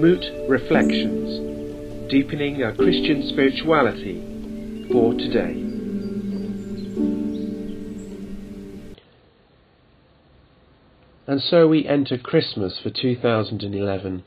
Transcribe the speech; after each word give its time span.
Moot 0.00 0.24
Reflections 0.48 2.10
Deepening 2.10 2.62
our 2.62 2.72
Christian 2.72 3.28
Spirituality 3.28 4.88
for 4.90 5.12
Today. 5.12 5.60
And 11.26 11.42
so 11.42 11.68
we 11.68 11.86
enter 11.86 12.16
Christmas 12.16 12.78
for 12.82 12.88
2011 12.88 14.24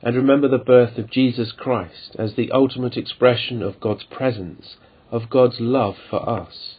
and 0.00 0.14
remember 0.14 0.46
the 0.46 0.58
birth 0.58 0.96
of 0.96 1.10
Jesus 1.10 1.50
Christ 1.50 2.14
as 2.16 2.34
the 2.36 2.52
ultimate 2.52 2.96
expression 2.96 3.64
of 3.64 3.80
God's 3.80 4.04
presence, 4.04 4.76
of 5.10 5.28
God's 5.28 5.58
love 5.58 5.96
for 6.08 6.28
us. 6.28 6.76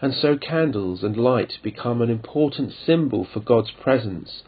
And 0.00 0.12
so 0.12 0.36
candles 0.36 1.04
and 1.04 1.16
light 1.16 1.58
become 1.62 2.02
an 2.02 2.10
important 2.10 2.72
symbol 2.72 3.24
for 3.24 3.38
God's 3.38 3.70
presence, 3.70 4.42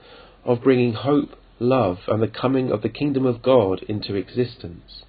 of 0.44 0.64
bringing 0.64 0.94
hope, 0.94 1.36
love, 1.58 1.98
and 2.08 2.22
the 2.22 2.28
coming 2.28 2.70
of 2.70 2.82
the 2.82 2.88
kingdom 2.88 3.26
of 3.26 3.42
God 3.42 3.82
into 3.88 4.14
existence. 4.14 5.02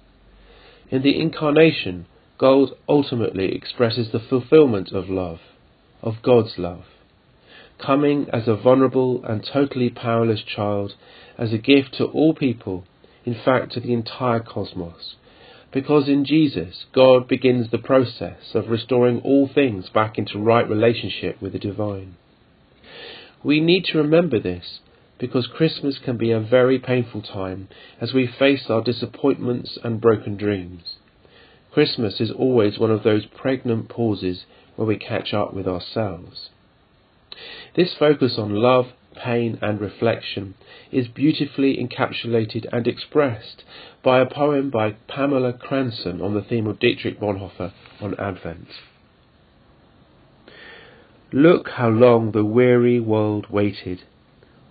In 0.90 1.02
the 1.02 1.20
incarnation, 1.20 2.06
God 2.38 2.70
ultimately 2.88 3.54
expresses 3.54 4.10
the 4.10 4.20
fulfillment 4.20 4.92
of 4.92 5.08
love, 5.08 5.40
of 6.02 6.22
God's 6.22 6.58
love 6.58 6.84
coming 7.80 8.26
as 8.32 8.46
a 8.46 8.56
vulnerable 8.56 9.24
and 9.24 9.44
totally 9.44 9.90
powerless 9.90 10.42
child, 10.42 10.94
as 11.38 11.52
a 11.52 11.58
gift 11.58 11.94
to 11.94 12.04
all 12.04 12.34
people, 12.34 12.84
in 13.24 13.34
fact 13.34 13.72
to 13.72 13.80
the 13.80 13.92
entire 13.92 14.40
cosmos. 14.40 15.16
Because 15.72 16.08
in 16.08 16.24
Jesus, 16.24 16.86
God 16.92 17.28
begins 17.28 17.70
the 17.70 17.78
process 17.78 18.54
of 18.54 18.68
restoring 18.68 19.20
all 19.20 19.48
things 19.52 19.88
back 19.88 20.18
into 20.18 20.38
right 20.38 20.68
relationship 20.68 21.40
with 21.40 21.52
the 21.52 21.58
divine. 21.58 22.16
We 23.42 23.60
need 23.60 23.84
to 23.86 23.98
remember 23.98 24.40
this 24.40 24.80
because 25.20 25.46
Christmas 25.46 25.98
can 26.02 26.16
be 26.16 26.32
a 26.32 26.40
very 26.40 26.78
painful 26.78 27.20
time 27.20 27.68
as 28.00 28.14
we 28.14 28.26
face 28.26 28.64
our 28.70 28.82
disappointments 28.82 29.78
and 29.84 30.00
broken 30.00 30.36
dreams. 30.36 30.96
Christmas 31.72 32.20
is 32.20 32.30
always 32.30 32.78
one 32.78 32.90
of 32.90 33.04
those 33.04 33.26
pregnant 33.26 33.88
pauses 33.88 34.44
where 34.74 34.88
we 34.88 34.96
catch 34.96 35.32
up 35.34 35.52
with 35.54 35.68
ourselves. 35.68 36.48
This 37.76 37.94
focus 37.94 38.36
on 38.38 38.54
love, 38.54 38.86
pain, 39.14 39.58
and 39.60 39.80
reflection 39.80 40.54
is 40.90 41.06
beautifully 41.06 41.76
encapsulated 41.76 42.66
and 42.72 42.88
expressed 42.88 43.62
by 44.02 44.20
a 44.20 44.26
poem 44.26 44.70
by 44.70 44.92
Pamela 45.06 45.52
Cranston 45.52 46.20
on 46.22 46.34
the 46.34 46.42
theme 46.42 46.66
of 46.66 46.80
Dietrich 46.80 47.20
Bonhoeffer 47.20 47.72
on 48.00 48.18
Advent. 48.18 48.68
Look 51.32 51.68
how 51.68 51.88
long 51.88 52.32
the 52.32 52.44
weary 52.44 52.98
world 52.98 53.46
waited, 53.50 54.02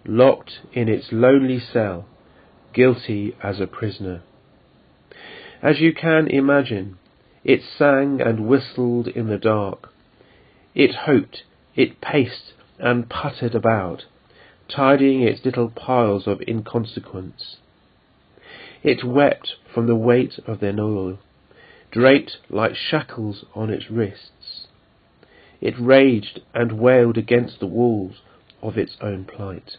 locked 0.10 0.60
in 0.74 0.90
its 0.90 1.12
lonely 1.12 1.60
cell, 1.60 2.06
guilty 2.74 3.36
as 3.44 3.60
a 3.60 3.68
prisoner. 3.68 4.22
As 5.62 5.80
you 5.80 5.94
can 5.94 6.28
imagine, 6.28 6.98
it 7.44 7.62
sang 7.78 8.20
and 8.20 8.48
whistled 8.48 9.08
in 9.08 9.28
the 9.28 9.38
dark. 9.38 9.90
It 10.74 10.96
hoped 11.06 11.44
it 11.76 12.02
paced 12.02 12.54
and 12.80 13.10
puttered 13.10 13.54
about, 13.54 14.06
tidying 14.68 15.22
its 15.22 15.46
little 15.46 15.70
piles 15.70 16.28
of 16.28 16.42
inconsequence. 16.48 17.58
It 18.82 19.04
wept 19.04 19.56
from 19.74 19.88
the 19.88 19.96
weight 19.96 20.40
of 20.48 20.60
their 20.60 20.80
oil, 20.80 21.20
draped 21.92 22.38
like 22.50 22.76
shackles 22.76 23.46
on 23.54 23.70
its 23.70 23.92
wrists. 23.92 24.68
It 25.62 25.76
raged 25.80 26.42
and 26.54 26.80
wailed 26.80 27.18
against 27.18 27.60
the 27.60 27.68
walls 27.68 28.22
of 28.62 28.78
its 28.78 28.96
own 29.02 29.26
plight. 29.26 29.78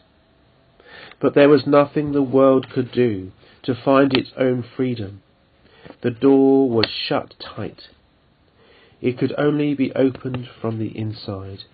But 1.21 1.35
there 1.35 1.49
was 1.49 1.67
nothing 1.67 2.13
the 2.13 2.23
world 2.23 2.71
could 2.71 2.91
do 2.91 3.33
to 3.63 3.75
find 3.75 4.15
its 4.15 4.31
own 4.37 4.63
freedom. 4.63 5.23
The 6.01 6.11
door 6.11 6.69
was 6.69 6.87
shut 6.89 7.35
tight. 7.39 7.89
It 9.03 9.19
could 9.19 9.35
only 9.37 9.75
be 9.75 9.93
opened 9.93 10.49
from 10.61 10.79
the 10.79 10.97
inside. 10.97 11.65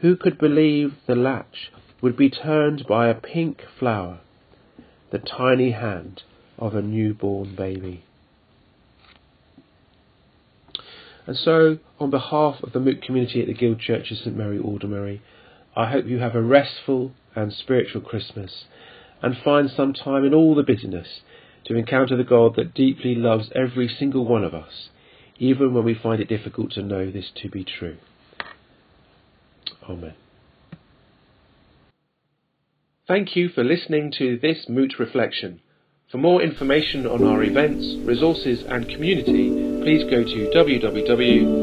Who 0.00 0.16
could 0.16 0.38
believe 0.38 0.94
the 1.06 1.16
latch 1.16 1.70
would 2.00 2.16
be 2.16 2.28
turned 2.28 2.86
by 2.86 3.08
a 3.08 3.14
pink 3.14 3.62
flower, 3.78 4.20
the 5.10 5.18
tiny 5.18 5.70
hand 5.70 6.22
of 6.58 6.74
a 6.74 6.82
newborn 6.82 7.54
baby? 7.54 8.04
And 11.26 11.36
so, 11.36 11.78
on 12.00 12.10
behalf 12.10 12.62
of 12.62 12.72
the 12.72 12.80
Moot 12.80 13.00
community 13.00 13.40
at 13.40 13.46
the 13.46 13.54
Guild 13.54 13.78
Church 13.78 14.10
of 14.10 14.18
St 14.18 14.36
Mary 14.36 14.58
Aldermary, 14.58 15.20
I 15.76 15.86
hope 15.86 16.06
you 16.06 16.18
have 16.18 16.34
a 16.34 16.42
restful 16.42 17.12
and 17.34 17.52
spiritual 17.52 18.00
Christmas 18.00 18.64
and 19.22 19.36
find 19.44 19.70
some 19.70 19.92
time 19.92 20.24
in 20.24 20.34
all 20.34 20.54
the 20.54 20.62
busyness 20.62 21.20
to 21.64 21.76
encounter 21.76 22.16
the 22.16 22.24
God 22.24 22.56
that 22.56 22.74
deeply 22.74 23.14
loves 23.14 23.50
every 23.54 23.88
single 23.88 24.24
one 24.26 24.44
of 24.44 24.54
us, 24.54 24.88
even 25.38 25.72
when 25.74 25.84
we 25.84 25.94
find 25.94 26.20
it 26.20 26.28
difficult 26.28 26.72
to 26.72 26.82
know 26.82 27.10
this 27.10 27.30
to 27.36 27.48
be 27.48 27.64
true. 27.64 27.96
Amen. 29.88 30.14
Thank 33.06 33.36
you 33.36 33.48
for 33.48 33.64
listening 33.64 34.12
to 34.18 34.38
this 34.38 34.68
Moot 34.68 34.98
Reflection. 34.98 35.60
For 36.10 36.18
more 36.18 36.42
information 36.42 37.06
on 37.06 37.24
our 37.24 37.42
events, 37.42 37.96
resources 38.06 38.62
and 38.64 38.88
community, 38.88 39.48
please 39.82 40.04
go 40.04 40.22
to 40.22 40.50
www.moot.uk.net. 40.54 41.62